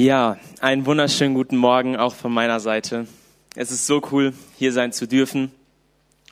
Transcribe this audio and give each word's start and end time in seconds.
Ja, 0.00 0.38
einen 0.62 0.86
wunderschönen 0.86 1.34
guten 1.34 1.58
Morgen 1.58 1.94
auch 1.94 2.14
von 2.14 2.32
meiner 2.32 2.58
Seite. 2.58 3.06
Es 3.54 3.70
ist 3.70 3.86
so 3.86 4.00
cool, 4.12 4.32
hier 4.56 4.72
sein 4.72 4.94
zu 4.94 5.06
dürfen. 5.06 5.52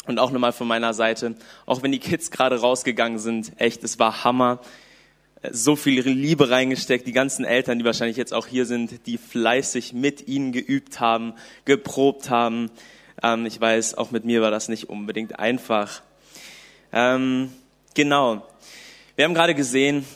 Und 0.07 0.19
auch 0.19 0.31
nochmal 0.31 0.55
von 0.55 0.67
meiner 0.67 0.95
Seite, 0.95 1.35
auch 1.67 1.83
wenn 1.83 1.93
die 1.93 1.99
Kids 1.99 2.31
gerade 2.31 2.59
rausgegangen 2.59 3.19
sind, 3.19 3.53
echt, 3.59 3.85
es 3.85 3.99
war 3.99 4.25
Hammer. 4.25 4.61
So 5.51 5.77
viel 5.77 6.01
Liebe 6.01 6.49
reingesteckt, 6.49 7.07
die 7.07 7.13
ganzen 7.13 7.45
Eltern, 7.45 7.79
die 7.79 7.85
wahrscheinlich 7.85 8.17
jetzt 8.17 8.33
auch 8.33 8.47
hier 8.47 8.65
sind, 8.65 9.07
die 9.07 9.19
fleißig 9.19 9.93
mit 9.93 10.27
ihnen 10.29 10.53
geübt 10.53 10.99
haben, 11.01 11.35
geprobt 11.67 12.31
haben. 12.31 12.71
Ähm, 13.23 13.45
ich 13.45 13.61
weiß, 13.61 13.99
auch 13.99 14.11
mit 14.11 14.25
mir 14.25 14.41
war 14.41 14.51
das 14.51 14.71
nicht 14.71 14.89
unbedingt 14.89 15.39
einfach. 15.39 16.01
Ähm, 16.91 17.53
genau. 17.93 18.49
Wir 19.15 19.27
haben 19.27 19.35
gerade 19.35 19.55
gesehen, 19.55 20.07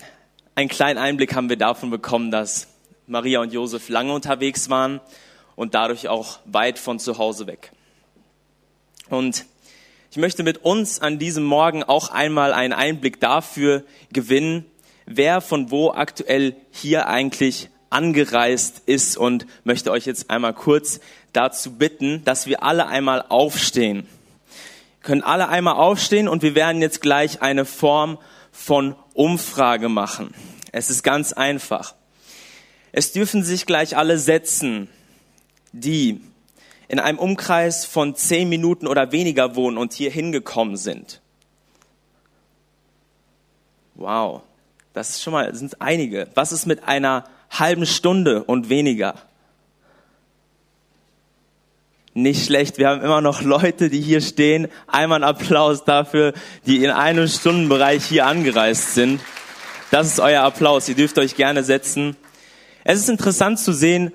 einen 0.55 0.71
kleinen 0.71 0.99
Einblick 0.99 1.35
haben 1.35 1.51
wir 1.51 1.59
davon 1.59 1.91
bekommen, 1.91 2.31
dass 2.31 2.72
Maria 3.13 3.41
und 3.41 3.53
Josef 3.53 3.91
lange 3.91 4.15
unterwegs 4.15 4.71
waren 4.71 5.01
und 5.55 5.75
dadurch 5.75 6.09
auch 6.09 6.39
weit 6.47 6.79
von 6.79 6.99
zu 6.99 7.19
Hause 7.19 7.47
weg. 7.47 7.71
Und 9.11 9.45
ich 10.11 10.17
möchte 10.17 10.43
mit 10.43 10.65
uns 10.65 10.99
an 10.99 11.19
diesem 11.19 11.45
Morgen 11.45 11.85
auch 11.85 12.11
einmal 12.11 12.55
einen 12.55 12.73
Einblick 12.73 13.21
dafür 13.21 13.85
gewinnen, 14.13 14.65
wer 15.05 15.43
von 15.43 15.71
wo 15.71 15.91
aktuell 15.91 16.57
hier 16.71 17.07
eigentlich 17.07 17.69
angereist 17.91 18.83
ist 18.87 19.19
und 19.19 19.47
möchte 19.65 19.91
euch 19.91 20.07
jetzt 20.07 20.31
einmal 20.31 20.55
kurz 20.55 20.99
dazu 21.35 21.73
bitten, 21.73 22.25
dass 22.25 22.47
wir 22.47 22.63
alle 22.63 22.87
einmal 22.87 23.27
aufstehen. 23.29 24.09
Wir 25.01 25.07
können 25.07 25.23
alle 25.23 25.51
einmal 25.51 25.75
aufstehen 25.75 26.29
und 26.29 26.43
wir 26.43 26.55
werden 26.55 26.81
jetzt 26.81 27.03
gleich 27.03 27.43
eine 27.43 27.67
Form 27.67 28.17
von 28.53 28.97
Umfrage 29.13 29.91
machen. 29.91 30.35
Es 30.73 30.89
ist 30.89 31.03
ganz 31.03 31.35
einfach. 31.35 31.95
Es 32.93 33.13
dürfen 33.13 33.43
sich 33.43 33.65
gleich 33.65 33.97
alle 33.97 34.19
setzen, 34.19 34.89
die 35.73 36.21
in 36.89 37.01
einem 37.01 37.19
Umkreis 37.19 37.87
von 37.87 38.15
zehn 38.15 38.51
Minuten 38.51 38.87
oder 38.87 39.13
weniger 39.13 39.57
wohnen 39.57 39.79
und 39.79 39.95
hier 39.95 40.11
hingekommen 40.11 40.77
sind. 40.77 41.23
Wow, 43.95 44.43
das 44.93 45.11
ist 45.11 45.23
schon 45.23 45.33
mal, 45.33 45.49
das 45.49 45.59
sind 45.59 45.81
einige. 45.81 46.29
Was 46.35 46.53
ist 46.53 46.67
mit 46.67 46.85
einer 46.85 47.25
halben 47.51 47.87
Stunde 47.87 48.45
und 48.45 48.69
weniger? 48.69 49.15
Nicht 52.15 52.45
schlecht. 52.45 52.77
Wir 52.77 52.91
haben 52.91 53.01
immer 53.01 53.23
noch 53.23 53.41
Leute, 53.41 53.89
die 53.89 54.03
hier 54.03 54.21
stehen. 54.21 54.69
Einmal 54.87 55.23
ein 55.23 55.29
Applaus 55.29 55.85
dafür, 55.85 56.35
die 56.67 56.85
in 56.85 56.91
einem 56.91 57.27
Stundenbereich 57.27 58.05
hier 58.05 58.27
angereist 58.27 58.95
sind. 58.95 59.23
Das 59.91 60.09
ist 60.09 60.21
euer 60.21 60.43
Applaus. 60.43 60.91
Ihr 60.91 60.95
dürft 60.95 61.19
euch 61.19 61.37
gerne 61.37 61.65
setzen. 61.65 62.17
Es 62.85 62.99
ist 62.99 63.09
interessant 63.09 63.61
zu 63.61 63.73
sehen, 63.73 64.13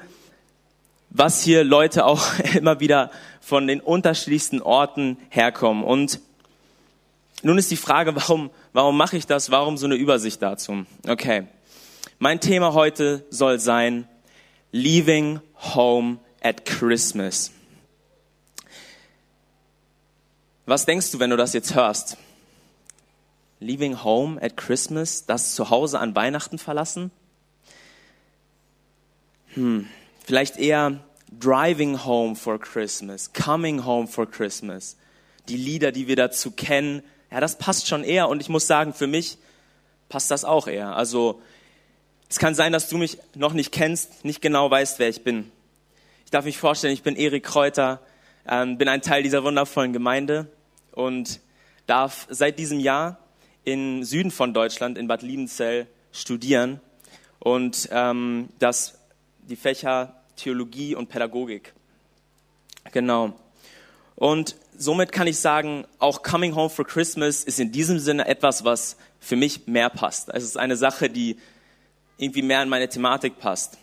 was 1.09 1.41
hier 1.41 1.63
Leute 1.63 2.05
auch 2.05 2.39
immer 2.55 2.79
wieder 2.79 3.11
von 3.39 3.67
den 3.67 3.79
unterschiedlichsten 3.79 4.61
Orten 4.61 5.17
herkommen. 5.29 5.83
Und 5.83 6.19
nun 7.43 7.57
ist 7.57 7.71
die 7.71 7.77
Frage, 7.77 8.15
warum, 8.15 8.49
warum 8.73 8.97
mache 8.97 9.15
ich 9.15 9.25
das? 9.25 9.51
Warum 9.51 9.77
so 9.77 9.85
eine 9.85 9.95
Übersicht 9.95 10.41
dazu? 10.41 10.85
Okay. 11.07 11.47
Mein 12.19 12.41
Thema 12.41 12.73
heute 12.73 13.25
soll 13.29 13.59
sein 13.59 14.07
Leaving 14.71 15.39
Home 15.75 16.17
at 16.41 16.65
Christmas. 16.65 17.51
Was 20.65 20.85
denkst 20.85 21.11
du, 21.11 21.19
wenn 21.19 21.29
du 21.29 21.37
das 21.37 21.53
jetzt 21.53 21.75
hörst? 21.75 22.17
Leaving 23.59 24.03
home 24.03 24.41
at 24.41 24.57
Christmas, 24.57 25.25
das 25.25 25.55
Zuhause 25.55 25.99
an 25.99 26.15
Weihnachten 26.15 26.59
verlassen? 26.59 27.11
Hm, 29.57 29.87
vielleicht 30.23 30.57
eher 30.57 30.99
driving 31.31 32.05
home 32.05 32.35
for 32.35 32.59
Christmas, 32.59 33.33
coming 33.33 33.83
home 33.83 34.07
for 34.07 34.29
Christmas. 34.29 34.97
Die 35.49 35.57
Lieder, 35.57 35.91
die 35.91 36.07
wir 36.07 36.15
dazu 36.15 36.51
kennen, 36.51 37.01
ja, 37.31 37.39
das 37.39 37.57
passt 37.57 37.87
schon 37.87 38.03
eher 38.03 38.29
und 38.29 38.39
ich 38.39 38.49
muss 38.49 38.67
sagen, 38.67 38.93
für 38.93 39.07
mich 39.07 39.39
passt 40.09 40.29
das 40.29 40.45
auch 40.45 40.67
eher. 40.67 40.95
Also, 40.95 41.41
es 42.29 42.37
kann 42.37 42.53
sein, 42.53 42.71
dass 42.71 42.87
du 42.87 42.97
mich 42.97 43.17
noch 43.33 43.53
nicht 43.53 43.71
kennst, 43.71 44.23
nicht 44.23 44.43
genau 44.43 44.69
weißt, 44.69 44.99
wer 44.99 45.09
ich 45.09 45.23
bin. 45.23 45.51
Ich 46.23 46.29
darf 46.29 46.45
mich 46.45 46.59
vorstellen, 46.59 46.93
ich 46.93 47.01
bin 47.01 47.15
Erik 47.15 47.43
Kräuter, 47.43 47.99
ähm, 48.47 48.77
bin 48.77 48.87
ein 48.87 49.01
Teil 49.01 49.23
dieser 49.23 49.43
wundervollen 49.43 49.91
Gemeinde 49.91 50.51
und 50.91 51.39
darf 51.87 52.27
seit 52.29 52.59
diesem 52.59 52.79
Jahr 52.79 53.17
im 53.63 54.03
Süden 54.03 54.29
von 54.29 54.53
Deutschland, 54.53 54.99
in 54.99 55.07
Bad 55.07 55.23
Liebenzell, 55.23 55.87
studieren. 56.11 56.79
Und 57.39 57.89
ähm, 57.91 58.49
das 58.59 58.96
die 59.47 59.55
Fächer 59.55 60.21
Theologie 60.35 60.95
und 60.95 61.09
Pädagogik. 61.09 61.73
Genau. 62.91 63.33
Und 64.15 64.55
somit 64.77 65.11
kann 65.11 65.27
ich 65.27 65.39
sagen, 65.39 65.85
auch 65.99 66.23
Coming 66.23 66.55
Home 66.55 66.69
for 66.69 66.85
Christmas 66.85 67.43
ist 67.43 67.59
in 67.59 67.71
diesem 67.71 67.99
Sinne 67.99 68.27
etwas, 68.27 68.63
was 68.63 68.97
für 69.19 69.35
mich 69.35 69.67
mehr 69.67 69.89
passt. 69.89 70.29
Es 70.29 70.43
ist 70.43 70.57
eine 70.57 70.75
Sache, 70.75 71.09
die 71.09 71.37
irgendwie 72.17 72.41
mehr 72.41 72.63
in 72.63 72.69
meine 72.69 72.89
Thematik 72.89 73.39
passt. 73.39 73.77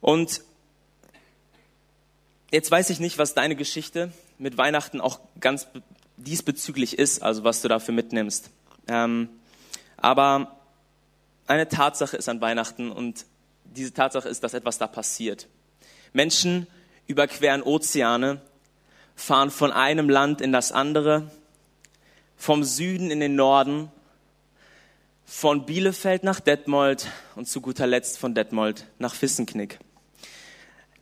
Und 0.00 0.42
jetzt 2.50 2.70
weiß 2.70 2.90
ich 2.90 3.00
nicht, 3.00 3.18
was 3.18 3.34
deine 3.34 3.56
Geschichte 3.56 4.12
mit 4.38 4.58
Weihnachten 4.58 5.00
auch 5.00 5.20
ganz 5.40 5.66
diesbezüglich 6.16 6.98
ist, 6.98 7.22
also 7.22 7.44
was 7.44 7.62
du 7.62 7.68
dafür 7.68 7.94
mitnimmst. 7.94 8.50
Ähm, 8.88 9.28
aber 9.96 10.58
eine 11.46 11.68
Tatsache 11.68 12.16
ist 12.16 12.28
an 12.28 12.40
Weihnachten 12.40 12.90
und 12.90 13.24
diese 13.76 13.92
Tatsache 13.92 14.28
ist, 14.28 14.42
dass 14.42 14.54
etwas 14.54 14.78
da 14.78 14.86
passiert. 14.86 15.48
Menschen 16.12 16.66
überqueren 17.06 17.62
Ozeane, 17.62 18.40
fahren 19.14 19.50
von 19.50 19.72
einem 19.72 20.08
Land 20.08 20.40
in 20.40 20.52
das 20.52 20.72
andere, 20.72 21.30
vom 22.36 22.64
Süden 22.64 23.10
in 23.10 23.20
den 23.20 23.34
Norden, 23.34 23.90
von 25.24 25.66
Bielefeld 25.66 26.22
nach 26.22 26.40
Detmold 26.40 27.08
und 27.34 27.48
zu 27.48 27.60
guter 27.60 27.86
Letzt 27.86 28.18
von 28.18 28.34
Detmold 28.34 28.86
nach 28.98 29.14
Fissenknick. 29.14 29.78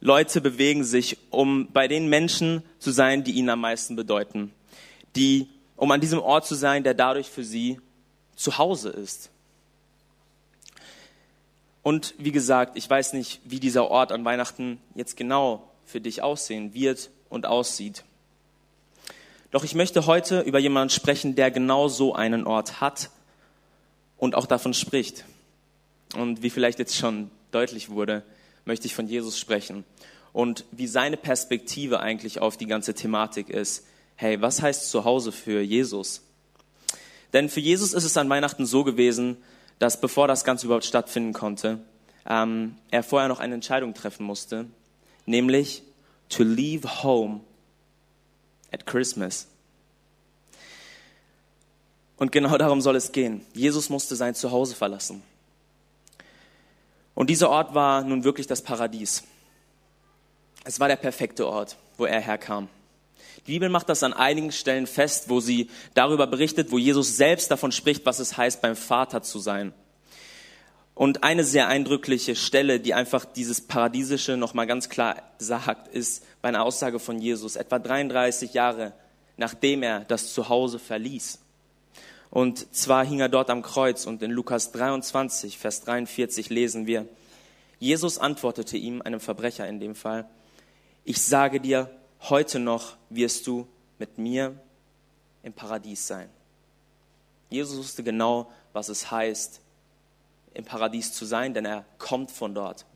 Leute 0.01 0.41
bewegen 0.41 0.85
sich, 0.85 1.19
um 1.31 1.73
bei 1.73 1.89
den 1.89 2.09
Menschen 2.09 2.63
zu 2.79 2.91
sein, 2.91 3.25
die 3.25 3.33
ihnen 3.33 3.51
am 3.51 3.61
meisten 3.61 3.97
bedeuten, 3.97 4.53
die, 5.17 5.49
um 5.77 5.91
an 5.91 6.01
diesem 6.01 6.19
Ort 6.21 6.47
zu 6.47 6.55
sein, 6.55 6.85
der 6.85 6.95
dadurch 6.95 7.29
für 7.29 7.45
sie 7.45 7.81
zu 8.37 8.59
Hause 8.59 8.91
ist. 8.91 9.31
Und 11.85 12.15
wie 12.17 12.33
gesagt, 12.33 12.79
ich 12.79 12.89
weiß 12.89 13.13
nicht, 13.13 13.43
wie 13.45 13.61
dieser 13.61 13.91
Ort 13.91 14.11
an 14.11 14.25
Weihnachten 14.25 14.81
jetzt 14.95 15.19
genau 15.19 15.71
für 15.85 16.01
dich 16.01 16.23
aussehen 16.23 16.73
wird 16.73 17.11
und 17.29 17.45
aussieht. 17.45 18.05
Doch 19.51 19.65
ich 19.65 19.75
möchte 19.75 20.07
heute 20.07 20.41
über 20.41 20.59
jemanden 20.59 20.89
sprechen, 20.89 21.37
der 21.37 21.51
genau 21.51 21.89
so 21.89 22.15
einen 22.15 22.47
Ort 22.47 22.81
hat 22.81 23.11
und 24.17 24.35
auch 24.35 24.47
davon 24.47 24.73
spricht. 24.73 25.27
Und 26.17 26.43
wie 26.43 26.49
vielleicht 26.49 26.79
jetzt 26.79 26.97
schon 26.97 27.31
deutlich 27.51 27.91
wurde, 27.91 28.23
möchte 28.65 28.87
ich 28.87 28.95
von 28.95 29.07
Jesus 29.07 29.39
sprechen 29.39 29.85
und 30.33 30.65
wie 30.73 30.87
seine 30.87 31.19
Perspektive 31.19 32.01
eigentlich 32.01 32.41
auf 32.41 32.57
die 32.57 32.67
ganze 32.67 32.95
Thematik 32.95 33.51
ist. 33.51 33.87
Hey, 34.17 34.41
was 34.41 34.63
heißt 34.63 34.91
Zuhause 34.91 35.33
für 35.33 35.61
Jesus? 35.61 36.23
Denn 37.35 37.51
für 37.51 37.61
Jesus 37.61 37.93
ist 37.93 38.05
es 38.05 38.17
an 38.17 38.31
Weihnachten 38.31 38.65
so 38.65 38.85
gewesen, 38.85 39.37
dass 39.79 40.01
bevor 40.01 40.29
das 40.29 40.45
Ganze 40.45 40.67
überhaupt 40.67 40.85
stattfinden 40.85 41.33
konnte, 41.33 41.81
ähm, 42.27 42.77
er 42.91 43.03
vorher 43.03 43.29
noch 43.29 43.41
eine 43.41 43.55
Entscheidung 43.55 43.95
treffen 43.95 44.25
musste, 44.25 44.67
nämlich 45.27 45.83
to 46.29 46.43
leave 46.43 47.03
home 47.03 47.41
at 48.73 48.87
Christmas. 48.87 49.49
Und 52.17 52.33
genau 52.33 52.57
darum 52.57 52.81
soll 52.81 52.97
es 52.97 53.13
gehen. 53.13 53.45
Jesus 53.53 53.91
musste 53.91 54.17
sein 54.17 54.35
Zuhause 54.35 54.75
verlassen. 54.75 55.23
Und 57.15 57.31
dieser 57.31 57.51
Ort 57.51 57.75
war 57.75 58.03
nun 58.03 58.25
wirklich 58.25 58.47
das 58.47 58.63
Paradies. 58.63 59.25
Es 60.65 60.81
war 60.81 60.89
der 60.89 60.97
perfekte 60.97 61.47
Ort, 61.47 61.77
wo 61.97 62.07
er 62.07 62.21
herkam. 62.21 62.69
Die 63.47 63.53
Bibel 63.53 63.69
macht 63.69 63.89
das 63.89 64.03
an 64.03 64.13
einigen 64.13 64.53
Stellen 64.53 64.87
fest, 64.87 65.29
wo 65.29 65.41
sie 65.41 65.69
darüber 65.95 66.27
berichtet, 66.27 66.71
wo 66.71 66.79
Jesus 66.79 67.17
selbst 67.17 67.51
davon 67.51 67.73
spricht, 67.73 68.07
was 68.07 68.19
es 68.19 68.37
heißt, 68.37 68.63
beim 68.63 68.77
Vater 68.77 69.23
zu 69.23 69.39
sein. 69.39 69.73
Und 70.95 71.25
eine 71.25 71.45
sehr 71.45 71.69
eindrückliche 71.69 72.37
Stelle, 72.37 72.81
die 72.81 72.95
einfach 72.95 73.25
dieses 73.25 73.61
Paradiesische 73.61 74.37
nochmal 74.37 74.67
ganz 74.67 74.89
klar 74.89 75.23
sagt, 75.39 75.89
ist 75.89 76.25
bei 76.41 76.49
einer 76.49 76.65
Aussage 76.65 77.01
von 77.01 77.19
Jesus, 77.19 77.57
etwa 77.57 77.79
33 77.79 78.55
Jahre 78.55 78.93
nachdem 79.37 79.83
er 79.83 80.01
das 80.01 80.33
Zuhause 80.33 80.79
verließ. 80.79 81.41
Und 82.31 82.75
zwar 82.75 83.05
hing 83.05 83.21
er 83.21 83.29
dort 83.29 83.51
am 83.51 83.63
Kreuz 83.63 84.07
und 84.07 84.23
in 84.23 84.31
Lukas 84.31 84.73
23, 84.73 85.59
Vers 85.59 85.83
43 85.83 86.51
lesen 86.51 86.87
wir, 86.87 87.07
Jesus 87.79 88.19
antwortete 88.19 88.77
ihm, 88.77 89.03
einem 89.03 89.21
Verbrecher 89.21 89.69
in 89.69 89.79
dem 89.79 89.95
Fall, 89.95 90.29
ich 91.05 91.21
sage 91.23 91.61
dir, 91.61 91.91
heute 92.29 92.59
noch 92.59 92.97
wirst 93.11 93.47
du 93.47 93.67
mit 93.99 94.19
mir 94.19 94.59
im 95.43 95.53
Paradies 95.53 96.07
sein. 96.07 96.31
Jesus 97.51 97.79
wusste 97.79 98.03
genau, 98.03 98.51
was 98.73 98.89
es 98.89 99.11
heißt, 99.11 99.61
im 100.55 100.65
Paradies 100.65 101.13
zu 101.13 101.25
sein, 101.25 101.55
denn 101.55 101.65
er 101.65 101.85
kommt 101.99 102.31
von 102.31 102.55
dort. 102.55 102.87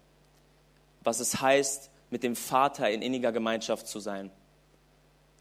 was 1.04 1.20
es 1.20 1.40
heißt, 1.40 1.90
mit 2.10 2.22
dem 2.22 2.36
Vater 2.36 2.90
in 2.90 3.02
inniger 3.02 3.32
Gemeinschaft 3.32 3.86
zu 3.86 4.00
sein. 4.00 4.30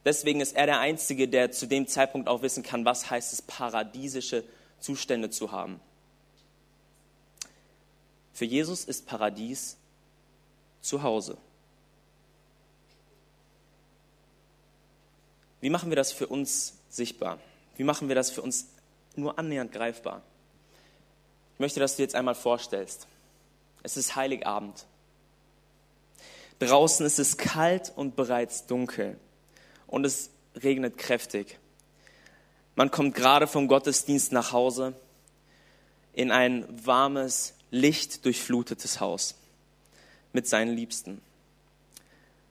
Deswegen 0.05 0.39
ist 0.39 0.55
er 0.55 0.65
der 0.65 0.79
Einzige, 0.79 1.27
der 1.27 1.51
zu 1.51 1.65
dem 1.65 1.87
Zeitpunkt 1.87 2.29
auch 2.29 2.41
wissen 2.41 2.63
kann, 2.63 2.85
was 2.85 3.09
heißt 3.09 3.33
es, 3.33 3.41
paradiesische 3.41 4.45
Zustände 4.79 5.29
zu 5.29 5.51
haben. 5.51 5.81
Für 8.31 8.45
Jesus 8.45 8.85
ist 8.85 9.07
Paradies 9.07 9.77
zu 10.79 11.03
Hause. 11.03 11.37
Wie 15.67 15.69
machen 15.69 15.91
wir 15.91 15.97
das 15.97 16.13
für 16.13 16.27
uns 16.27 16.75
sichtbar? 16.87 17.39
Wie 17.75 17.83
machen 17.83 18.07
wir 18.07 18.15
das 18.15 18.31
für 18.31 18.41
uns 18.41 18.67
nur 19.17 19.37
annähernd 19.37 19.73
greifbar? 19.73 20.21
Ich 21.55 21.59
möchte, 21.59 21.81
dass 21.81 21.91
du 21.91 21.97
dir 21.97 22.03
jetzt 22.03 22.15
einmal 22.15 22.35
vorstellst. 22.35 23.05
Es 23.83 23.97
ist 23.97 24.15
Heiligabend. 24.15 24.85
Draußen 26.59 27.05
ist 27.05 27.19
es 27.19 27.35
kalt 27.35 27.91
und 27.97 28.15
bereits 28.15 28.65
dunkel 28.65 29.19
und 29.87 30.05
es 30.05 30.29
regnet 30.55 30.97
kräftig. 30.97 31.59
Man 32.75 32.89
kommt 32.89 33.13
gerade 33.13 33.45
vom 33.45 33.67
Gottesdienst 33.67 34.31
nach 34.31 34.53
Hause 34.53 34.93
in 36.13 36.31
ein 36.31 36.65
warmes, 36.85 37.55
lichtdurchflutetes 37.71 39.01
Haus 39.01 39.35
mit 40.31 40.47
seinen 40.47 40.73
Liebsten. 40.73 41.21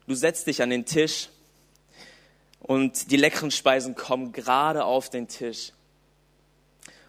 Du 0.07 0.15
setzt 0.15 0.49
dich 0.49 0.61
an 0.61 0.69
den 0.69 0.85
Tisch 0.85 1.31
und 2.67 3.13
die 3.13 3.17
leckeren 3.17 3.53
Speisen 3.53 3.95
kommen 3.95 4.33
gerade 4.33 4.85
auf 4.85 5.09
den 5.09 5.29
Tisch. 5.29 5.73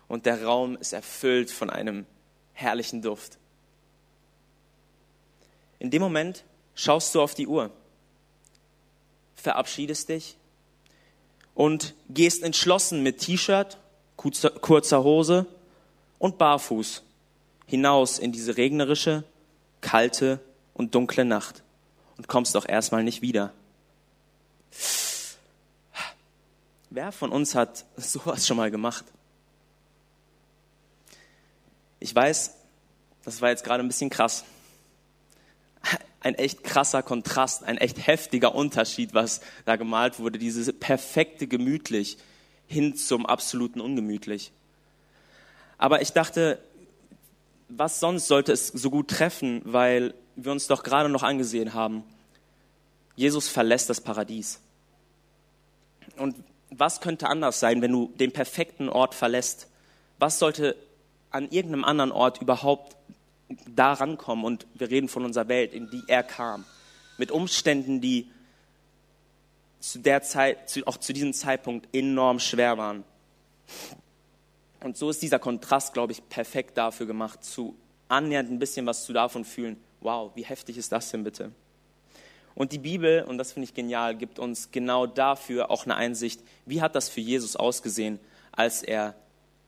Und 0.07 0.27
der 0.27 0.43
Raum 0.43 0.77
ist 0.77 0.93
erfüllt 0.93 1.49
von 1.49 1.71
einem 1.71 2.05
herrlichen 2.53 3.01
Duft. 3.01 3.39
In 5.79 5.89
dem 5.89 6.03
Moment 6.03 6.43
schaust 6.75 7.13
du 7.15 7.21
auf 7.23 7.33
die 7.33 7.47
Uhr, 7.47 7.71
verabschiedest 9.35 10.09
dich 10.09 10.37
und 11.55 11.95
gehst 12.07 12.43
entschlossen 12.43 13.01
mit 13.01 13.17
T-Shirt, 13.17 13.79
kurzer 14.15 15.03
Hose 15.03 15.47
und 16.19 16.37
barfuß 16.37 17.01
hinaus 17.65 18.19
in 18.19 18.31
diese 18.31 18.57
regnerische, 18.57 19.23
kalte 19.81 20.39
und 20.75 20.93
dunkle 20.93 21.25
Nacht 21.25 21.63
und 22.15 22.27
kommst 22.27 22.53
doch 22.53 22.69
erstmal 22.69 23.03
nicht 23.03 23.23
wieder. 23.23 23.53
Wer 26.97 27.11
von 27.11 27.31
uns 27.31 27.53
hat 27.53 27.85
sowas 27.95 28.47
schon 28.47 28.57
mal 28.57 28.71
gemacht? 28.71 29.05
Ich 31.99 32.15
weiß, 32.15 32.55
das 33.23 33.39
war 33.39 33.49
jetzt 33.49 33.63
gerade 33.63 33.83
ein 33.83 33.87
bisschen 33.87 34.09
krass. 34.09 34.45
Ein 36.21 36.33
echt 36.33 36.63
krasser 36.63 37.03
Kontrast, 37.03 37.63
ein 37.65 37.77
echt 37.77 38.07
heftiger 38.07 38.55
Unterschied, 38.55 39.13
was 39.13 39.41
da 39.65 39.75
gemalt 39.75 40.17
wurde. 40.17 40.39
Dieses 40.39 40.73
perfekte 40.73 41.45
gemütlich 41.45 42.17
hin 42.65 42.95
zum 42.95 43.27
absoluten 43.27 43.79
ungemütlich. 43.79 44.51
Aber 45.77 46.01
ich 46.01 46.13
dachte, 46.13 46.59
was 47.69 47.99
sonst 47.99 48.27
sollte 48.27 48.53
es 48.53 48.69
so 48.69 48.89
gut 48.89 49.09
treffen, 49.09 49.61
weil 49.65 50.15
wir 50.35 50.51
uns 50.51 50.65
doch 50.65 50.81
gerade 50.81 51.09
noch 51.09 51.21
angesehen 51.21 51.75
haben. 51.75 52.03
Jesus 53.15 53.47
verlässt 53.47 53.87
das 53.91 54.01
Paradies. 54.01 54.59
Und 56.17 56.35
was 56.69 57.01
könnte 57.01 57.27
anders 57.27 57.59
sein, 57.59 57.81
wenn 57.81 57.91
du 57.91 58.11
den 58.19 58.31
perfekten 58.31 58.89
Ort 58.89 59.15
verlässt? 59.15 59.67
Was 60.19 60.39
sollte 60.39 60.75
an 61.31 61.49
irgendeinem 61.49 61.85
anderen 61.85 62.11
Ort 62.11 62.41
überhaupt 62.41 62.95
da 63.73 63.93
rankommen? 63.93 64.43
Und 64.45 64.67
wir 64.73 64.89
reden 64.89 65.09
von 65.09 65.23
unserer 65.25 65.47
Welt, 65.47 65.73
in 65.73 65.89
die 65.89 66.03
er 66.07 66.23
kam. 66.23 66.65
Mit 67.17 67.31
Umständen, 67.31 68.01
die 68.01 68.29
zu 69.79 69.99
der 69.99 70.21
Zeit, 70.23 70.81
auch 70.85 70.97
zu 70.97 71.13
diesem 71.13 71.33
Zeitpunkt 71.33 71.87
enorm 71.95 72.39
schwer 72.39 72.77
waren. 72.77 73.03
Und 74.81 74.97
so 74.97 75.09
ist 75.09 75.21
dieser 75.21 75.39
Kontrast, 75.39 75.93
glaube 75.93 76.11
ich, 76.11 76.27
perfekt 76.29 76.77
dafür 76.77 77.05
gemacht, 77.05 77.43
zu 77.43 77.75
annähernd 78.09 78.51
ein 78.51 78.59
bisschen 78.59 78.85
was 78.85 79.05
zu 79.05 79.13
davon 79.13 79.45
fühlen. 79.45 79.77
Wow, 80.01 80.31
wie 80.35 80.45
heftig 80.45 80.77
ist 80.77 80.91
das 80.91 81.11
denn 81.11 81.23
bitte? 81.23 81.51
Und 82.57 82.71
die 82.71 82.79
Bibel, 82.79 83.21
und 83.21 83.37
das 83.37 83.51
finde 83.51 83.65
ich 83.65 83.75
genial, 83.75 84.15
gibt 84.15 84.39
uns 84.39 84.71
genau 84.71 85.05
dafür 85.05 85.69
auch 85.69 85.85
eine 85.85 85.95
Einsicht, 85.95 86.41
wie 86.65 86.81
hat 86.81 86.95
das 86.95 87.07
für 87.07 87.21
Jesus 87.21 87.55
ausgesehen, 87.55 88.19
als 88.51 88.81
er 88.81 89.13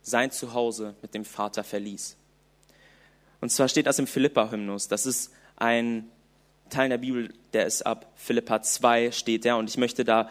sein 0.01 0.31
Zuhause 0.31 0.95
mit 1.03 1.13
dem 1.13 1.23
Vater 1.23 1.63
verließ. 1.63 2.17
Und 3.41 3.51
zwar 3.51 3.67
steht 3.67 3.85
das 3.85 3.99
im 3.99 4.07
Philippa-Hymnus. 4.07 4.87
Das 4.87 5.05
ist 5.05 5.31
ein 5.55 6.09
Teil 6.71 6.89
der 6.89 6.97
Bibel, 6.97 7.31
der 7.53 7.67
ist 7.67 7.85
ab 7.85 8.11
Philippa 8.15 8.63
2 8.63 9.11
steht 9.11 9.45
der. 9.45 9.57
Und 9.57 9.69
ich 9.69 9.77
möchte 9.77 10.03
da 10.03 10.27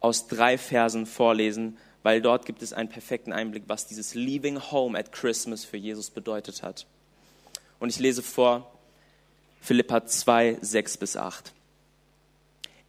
aus 0.00 0.28
drei 0.28 0.56
Versen 0.56 1.04
vorlesen, 1.04 1.76
weil 2.02 2.22
dort 2.22 2.46
gibt 2.46 2.62
es 2.62 2.72
einen 2.72 2.88
perfekten 2.88 3.34
Einblick, 3.34 3.64
was 3.66 3.86
dieses 3.86 4.14
Leaving 4.14 4.58
Home 4.70 4.98
at 4.98 5.12
Christmas 5.12 5.66
für 5.66 5.76
Jesus 5.76 6.08
bedeutet 6.08 6.62
hat. 6.62 6.86
Und 7.80 7.90
ich 7.90 7.98
lese 7.98 8.22
vor 8.22 8.72
Philippa 9.60 10.06
2, 10.06 10.56
6 10.62 10.96
bis 10.96 11.18
8. 11.18 11.52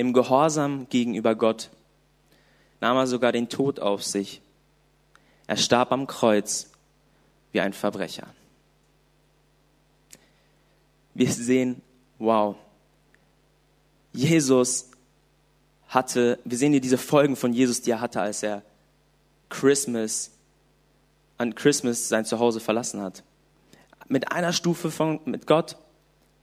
im 0.00 0.14
Gehorsam 0.14 0.88
gegenüber 0.88 1.34
Gott 1.34 1.68
nahm 2.80 2.96
er 2.96 3.06
sogar 3.06 3.32
den 3.32 3.50
Tod 3.50 3.80
auf 3.80 4.02
sich. 4.02 4.40
Er 5.46 5.58
starb 5.58 5.92
am 5.92 6.06
Kreuz 6.06 6.70
wie 7.52 7.60
ein 7.60 7.74
Verbrecher. 7.74 8.26
Wir 11.12 11.30
sehen, 11.30 11.82
wow, 12.18 12.56
Jesus 14.14 14.90
hatte, 15.86 16.38
wir 16.46 16.56
sehen 16.56 16.72
hier 16.72 16.80
diese 16.80 16.96
Folgen 16.96 17.36
von 17.36 17.52
Jesus, 17.52 17.82
die 17.82 17.90
er 17.90 18.00
hatte, 18.00 18.22
als 18.22 18.42
er 18.42 18.62
Christmas, 19.50 20.30
an 21.36 21.54
Christmas 21.54 22.08
sein 22.08 22.24
Zuhause 22.24 22.60
verlassen 22.60 23.02
hat. 23.02 23.22
Mit 24.08 24.32
einer 24.32 24.54
Stufe 24.54 24.90
von, 24.90 25.20
mit 25.26 25.46
Gott 25.46 25.76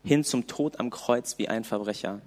hin 0.04 0.24
zum 0.24 0.46
Tod 0.46 0.80
am 0.80 0.92
Kreuz 0.92 1.40
wie 1.40 1.48
ein 1.48 1.64
Verbrecher. 1.64 2.22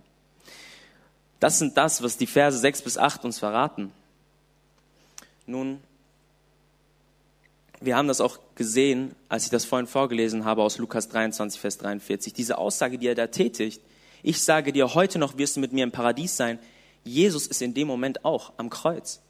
Das 1.41 1.59
sind 1.59 1.77
das, 1.77 2.03
was 2.03 2.19
die 2.19 2.27
Verse 2.27 2.59
6 2.59 2.83
bis 2.83 2.99
8 2.99 3.25
uns 3.25 3.39
verraten. 3.39 3.93
Nun, 5.47 5.81
wir 7.81 7.97
haben 7.97 8.09
das 8.09 8.21
auch 8.21 8.39
gesehen, 8.55 9.17
als 9.31 9.45
ich 9.45 9.51
das 9.51 9.65
vorhin 9.65 9.87
vorgelesen 9.87 10.45
habe 10.45 10.63
aus 10.63 10.77
Lukas 10.77 11.09
23, 11.09 11.59
Vers 11.59 11.79
43. 11.79 12.35
Diese 12.35 12.59
Aussage, 12.59 12.99
die 12.99 13.07
er 13.07 13.15
da 13.15 13.27
tätigt, 13.27 13.81
ich 14.23 14.43
sage 14.43 14.73
dir, 14.73 14.95
heute 14.95 15.19
noch 15.19 15.39
wirst 15.39 15.57
du 15.57 15.61
mit 15.61 15.73
mir 15.73 15.83
im 15.83 15.93
Paradies 15.93 16.37
sein. 16.37 16.59
Jesus 17.05 17.47
ist 17.47 17.63
in 17.63 17.73
dem 17.73 17.89
Moment 17.89 18.27
auch 18.27 18.53
am 18.59 18.69
Kreuz. 18.69 19.21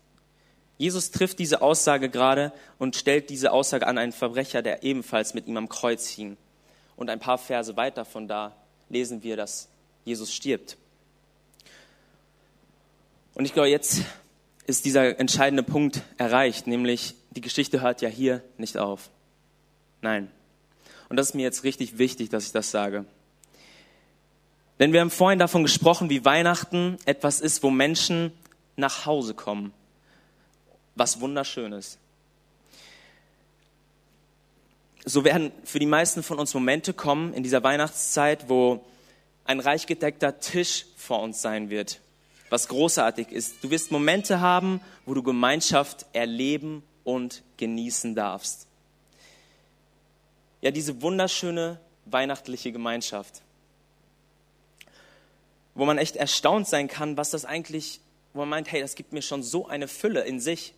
Jesus 0.79 1.13
trifft 1.13 1.39
diese 1.39 1.63
Aussage 1.63 2.09
gerade 2.09 2.53
und 2.79 2.97
stellt 2.97 3.31
diese 3.31 3.53
Aussage 3.53 3.87
an 3.87 3.99
einen 3.99 4.13
Verbrecher, 4.13 4.63
der 4.63 4.83
ebenfalls 4.83 5.33
mit 5.35 5.47
ihm 5.47 5.57
am 5.57 5.69
Kreuz 5.69 6.09
hing. 6.09 6.37
Und 6.97 7.09
ein 7.09 7.21
paar 7.21 7.39
Verse 7.39 7.77
weiter 7.77 8.05
von 8.05 8.27
da 8.27 8.57
lesen 8.89 9.23
wir, 9.23 9.37
dass 9.37 9.69
Jesus 10.05 10.33
stirbt. 10.33 10.77
Und 13.41 13.47
ich 13.47 13.55
glaube, 13.55 13.71
jetzt 13.71 14.03
ist 14.67 14.85
dieser 14.85 15.19
entscheidende 15.19 15.63
Punkt 15.63 16.03
erreicht, 16.19 16.67
nämlich 16.67 17.15
die 17.31 17.41
Geschichte 17.41 17.81
hört 17.81 18.03
ja 18.03 18.09
hier 18.11 18.43
nicht 18.59 18.77
auf. 18.77 19.09
Nein. 20.03 20.31
Und 21.09 21.17
das 21.17 21.29
ist 21.29 21.35
mir 21.35 21.41
jetzt 21.41 21.65
richtig 21.65 21.97
wichtig, 21.97 22.29
dass 22.29 22.45
ich 22.45 22.53
das 22.53 22.71
sage. 22.71 23.07
Denn 24.79 24.93
wir 24.93 25.01
haben 25.01 25.11
vorhin 25.11 25.39
davon 25.39 25.63
gesprochen, 25.63 26.11
wie 26.11 26.23
Weihnachten 26.27 26.99
etwas 27.07 27.41
ist, 27.41 27.63
wo 27.63 27.71
Menschen 27.71 28.31
nach 28.77 29.07
Hause 29.07 29.33
kommen. 29.33 29.73
Was 30.95 31.23
wunderschönes. 31.23 31.97
So 35.07 35.25
werden 35.25 35.51
für 35.65 35.79
die 35.79 35.87
meisten 35.87 36.23
von 36.23 36.39
uns 36.39 36.53
Momente 36.53 36.93
kommen 36.93 37.33
in 37.33 37.43
dieser 37.43 37.63
Weihnachtszeit, 37.63 38.51
wo 38.51 38.85
ein 39.47 39.61
reich 39.61 39.87
gedeckter 39.87 40.41
Tisch 40.41 40.85
vor 40.99 41.23
uns 41.23 41.41
sein 41.41 41.71
wird, 41.71 42.03
was 42.51 42.69
großartig 42.69 43.31
ist. 43.31 43.65
Du 43.65 43.71
wirst 43.71 43.91
Momente 43.91 44.41
haben, 44.41 44.81
wo 45.07 45.15
du 45.15 45.23
Gemeinschaft 45.23 46.07
erleben 46.13 46.83
und 47.05 47.43
genießen 47.57 48.15
darfst. 48.15 48.67
Ja, 50.61 50.71
diese 50.71 51.01
wunderschöne 51.01 51.81
weihnachtliche 52.05 52.73
Gemeinschaft. 52.73 53.43
wo 55.75 55.85
man 55.87 55.99
echt 55.99 56.17
erstaunt 56.17 56.69
sein 56.69 56.89
kann, 56.89 57.17
was 57.17 57.31
das 57.31 57.45
eigentlich, 57.45 58.01
wo 58.35 58.41
man 58.41 58.49
meint, 58.51 58.71
hey, 58.71 58.81
das 58.83 58.97
gibt 58.97 59.13
mir 59.13 59.23
schon 59.23 59.43
so 59.43 59.67
eine 59.69 59.89
Fülle 59.89 60.23
in 60.23 60.41
sich. 60.41 60.75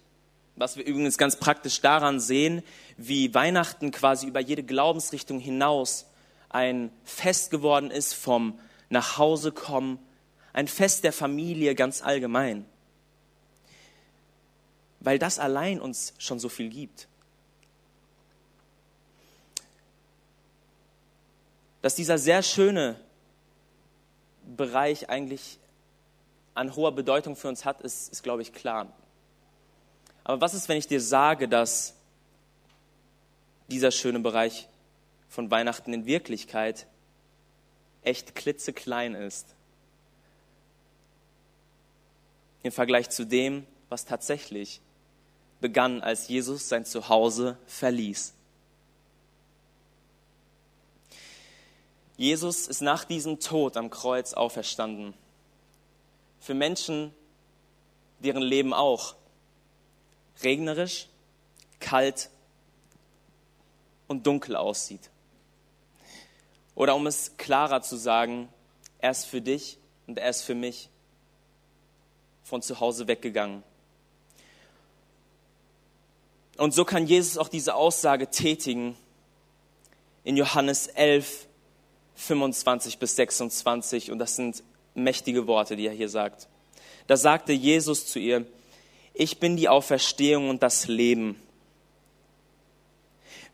Was 0.54 0.76
wir 0.76 0.84
übrigens 0.84 1.16
ganz 1.16 1.36
praktisch 1.36 1.80
daran 1.80 2.20
sehen, 2.20 2.62
wie 2.98 3.34
Weihnachten 3.34 3.90
quasi 3.90 4.26
über 4.26 4.38
jede 4.38 4.62
Glaubensrichtung 4.62 5.40
hinaus 5.40 6.06
ein 6.50 6.92
Fest 7.04 7.50
geworden 7.50 7.90
ist 7.90 8.12
vom 8.12 8.58
Nachhausekommen, 8.90 9.98
ein 10.52 10.68
Fest 10.68 11.04
der 11.04 11.12
Familie 11.12 11.74
ganz 11.74 12.02
allgemein. 12.02 12.66
Weil 15.00 15.18
das 15.18 15.38
allein 15.38 15.80
uns 15.80 16.14
schon 16.18 16.38
so 16.38 16.48
viel 16.48 16.68
gibt. 16.68 17.08
Dass 21.80 21.94
dieser 21.96 22.18
sehr 22.18 22.42
schöne 22.42 23.00
Bereich 24.56 25.08
eigentlich 25.08 25.58
an 26.54 26.76
hoher 26.76 26.94
Bedeutung 26.94 27.34
für 27.34 27.48
uns 27.48 27.64
hat, 27.64 27.80
ist, 27.80 28.12
ist 28.12 28.22
glaube 28.22 28.42
ich, 28.42 28.52
klar. 28.52 28.92
Aber 30.24 30.40
was 30.40 30.54
ist, 30.54 30.68
wenn 30.68 30.76
ich 30.76 30.86
dir 30.86 31.00
sage, 31.00 31.48
dass 31.48 31.94
dieser 33.68 33.90
schöne 33.90 34.20
Bereich 34.20 34.68
von 35.28 35.50
Weihnachten 35.50 35.92
in 35.92 36.06
Wirklichkeit 36.06 36.86
echt 38.02 38.34
klitzeklein 38.34 39.14
ist? 39.14 39.56
Im 42.62 42.72
Vergleich 42.72 43.10
zu 43.10 43.26
dem, 43.26 43.66
was 43.88 44.04
tatsächlich 44.04 44.80
begann, 45.60 46.00
als 46.00 46.28
Jesus 46.28 46.68
sein 46.68 46.84
Zuhause 46.84 47.56
verließ. 47.66 48.34
Jesus 52.16 52.68
ist 52.68 52.82
nach 52.82 53.04
diesem 53.04 53.40
Tod 53.40 53.76
am 53.76 53.90
Kreuz 53.90 54.34
auferstanden. 54.34 55.14
Für 56.40 56.54
Menschen, 56.54 57.14
deren 58.20 58.42
Leben 58.42 58.72
auch 58.72 59.14
regnerisch, 60.42 61.08
kalt 61.80 62.30
und 64.08 64.26
dunkel 64.26 64.56
aussieht. 64.56 65.10
Oder 66.74 66.94
um 66.94 67.06
es 67.06 67.36
klarer 67.36 67.82
zu 67.82 67.96
sagen, 67.96 68.48
er 68.98 69.10
ist 69.10 69.24
für 69.24 69.40
dich 69.40 69.78
und 70.06 70.18
er 70.18 70.30
ist 70.30 70.42
für 70.42 70.54
mich 70.54 70.88
von 72.42 72.62
zu 72.62 72.80
Hause 72.80 73.08
weggegangen. 73.08 73.62
Und 76.56 76.74
so 76.74 76.84
kann 76.84 77.06
Jesus 77.06 77.38
auch 77.38 77.48
diese 77.48 77.74
Aussage 77.74 78.28
tätigen 78.28 78.96
in 80.24 80.36
Johannes 80.36 80.86
11, 80.86 81.46
25 82.14 82.98
bis 82.98 83.16
26. 83.16 84.10
Und 84.10 84.18
das 84.18 84.36
sind 84.36 84.62
mächtige 84.94 85.46
Worte, 85.46 85.76
die 85.76 85.86
er 85.86 85.92
hier 85.92 86.08
sagt. 86.08 86.48
Da 87.06 87.16
sagte 87.16 87.52
Jesus 87.52 88.06
zu 88.06 88.18
ihr, 88.18 88.46
ich 89.14 89.38
bin 89.38 89.56
die 89.56 89.68
Auferstehung 89.68 90.48
und 90.48 90.62
das 90.62 90.86
Leben. 90.88 91.40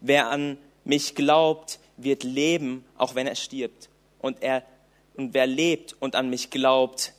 Wer 0.00 0.28
an 0.30 0.58
mich 0.84 1.14
glaubt, 1.14 1.80
wird 1.96 2.22
leben, 2.22 2.84
auch 2.96 3.14
wenn 3.14 3.26
er 3.26 3.34
stirbt. 3.34 3.88
Und, 4.20 4.42
er, 4.42 4.62
und 5.16 5.34
wer 5.34 5.46
lebt 5.46 5.96
und 6.00 6.14
an 6.14 6.30
mich 6.30 6.50
glaubt, 6.50 7.12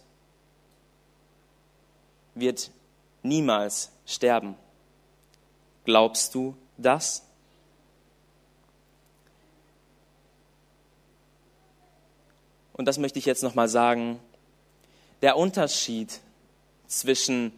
wird 2.40 2.72
niemals 3.24 3.92
sterben. 4.06 4.56
Glaubst 5.86 6.36
du 6.36 6.56
das? 6.78 7.24
Und 12.74 12.86
das 12.86 12.98
möchte 12.98 13.20
ich 13.20 13.26
jetzt 13.26 13.44
nochmal 13.44 13.68
sagen. 13.68 14.20
Der 15.22 15.36
Unterschied 15.36 16.22
zwischen 16.88 17.52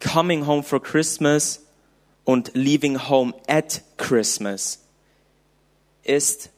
coming 0.00 0.46
home 0.46 0.62
for 0.62 0.82
Christmas 0.82 1.62
und 2.24 2.50
leaving 2.54 3.08
home 3.08 3.34
at 3.46 3.82
Christmas 3.96 4.80
ist, 6.02 6.50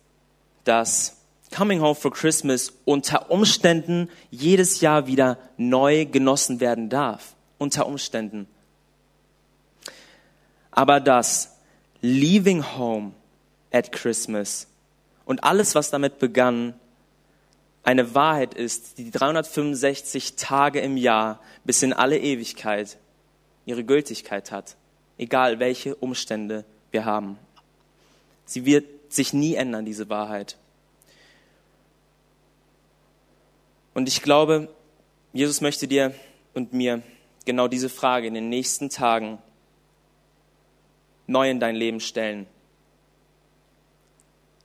dass 0.64 1.16
Coming 1.54 1.80
Home 1.80 1.94
for 1.94 2.12
Christmas 2.12 2.72
unter 2.84 3.30
Umständen 3.30 4.10
jedes 4.30 4.80
Jahr 4.80 5.06
wieder 5.06 5.38
neu 5.56 6.04
genossen 6.04 6.58
werden 6.58 6.88
darf. 6.88 7.36
Unter 7.58 7.86
Umständen. 7.86 8.46
Aber 10.70 11.00
das 11.00 11.56
Leaving 12.00 12.76
Home 12.76 13.12
at 13.70 13.92
Christmas 13.92 14.66
und 15.24 15.44
alles, 15.44 15.74
was 15.74 15.90
damit 15.90 16.18
begann, 16.18 16.74
eine 17.82 18.14
Wahrheit 18.14 18.54
ist, 18.54 18.98
die 18.98 19.10
365 19.10 20.36
Tage 20.36 20.80
im 20.80 20.96
Jahr 20.96 21.40
bis 21.64 21.82
in 21.82 21.92
alle 21.92 22.18
Ewigkeit 22.18 22.98
ihre 23.66 23.84
Gültigkeit 23.84 24.50
hat, 24.50 24.76
egal 25.18 25.58
welche 25.58 25.94
Umstände 25.94 26.64
wir 26.90 27.04
haben. 27.04 27.38
Sie 28.46 28.64
wird 28.64 29.12
sich 29.12 29.32
nie 29.32 29.54
ändern, 29.54 29.84
diese 29.84 30.08
Wahrheit. 30.08 30.56
Und 33.94 34.08
ich 34.08 34.22
glaube, 34.22 34.68
Jesus 35.32 35.60
möchte 35.60 35.86
dir 35.86 36.14
und 36.52 36.72
mir 36.72 37.02
genau 37.44 37.68
diese 37.68 37.88
Frage 37.88 38.26
in 38.26 38.34
den 38.34 38.48
nächsten 38.48 38.90
Tagen 38.90 39.38
neu 41.26 41.50
in 41.50 41.60
dein 41.60 41.76
Leben 41.76 42.00
stellen. 42.00 42.46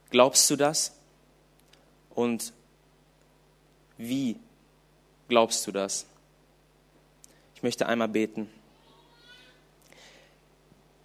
Glaubst 0.10 0.50
du 0.50 0.56
das? 0.56 0.94
Und 2.16 2.54
wie 3.98 4.38
glaubst 5.28 5.66
du 5.68 5.72
das? 5.72 6.06
Ich 7.56 7.64
möchte 7.64 7.86
einmal 7.86 8.08
beten. 8.08 8.50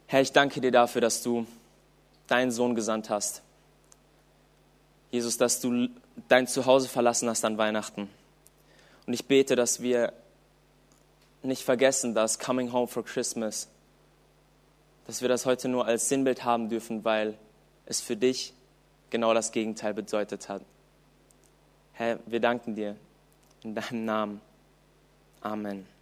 Herr, 0.06 0.20
ich 0.20 0.32
danke 0.32 0.60
dir 0.60 0.70
dafür, 0.70 1.00
dass 1.00 1.22
du 1.22 1.46
deinen 2.26 2.52
Sohn 2.52 2.74
gesandt 2.74 3.10
hast. 3.10 3.42
Jesus, 5.10 5.36
dass 5.36 5.60
du 5.60 5.88
dein 6.28 6.46
Zuhause 6.46 6.88
verlassen 6.88 7.28
hast 7.28 7.44
an 7.44 7.58
Weihnachten. 7.58 8.08
Und 9.06 9.12
ich 9.12 9.26
bete, 9.26 9.56
dass 9.56 9.82
wir 9.82 10.12
nicht 11.44 11.62
vergessen, 11.62 12.14
dass 12.14 12.38
Coming 12.38 12.72
Home 12.72 12.88
for 12.88 13.04
Christmas, 13.04 13.68
dass 15.06 15.20
wir 15.22 15.28
das 15.28 15.46
heute 15.46 15.68
nur 15.68 15.86
als 15.86 16.08
Sinnbild 16.08 16.44
haben 16.44 16.68
dürfen, 16.68 17.04
weil 17.04 17.36
es 17.86 18.00
für 18.00 18.16
dich 18.16 18.54
genau 19.10 19.34
das 19.34 19.52
Gegenteil 19.52 19.94
bedeutet 19.94 20.48
hat. 20.48 20.62
Herr, 21.92 22.18
wir 22.26 22.40
danken 22.40 22.74
dir 22.74 22.96
in 23.62 23.74
deinem 23.74 24.04
Namen. 24.04 24.40
Amen. 25.40 25.93